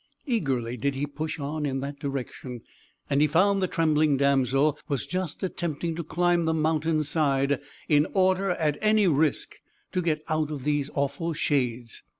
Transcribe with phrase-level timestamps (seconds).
[0.25, 2.61] Eagerly did he push on in that direction,
[3.07, 8.07] and he found the trembling damsel was just attempting to climb the mountain's side, in
[8.13, 9.57] order, at any risk,
[9.91, 12.01] to get out of these awful shades.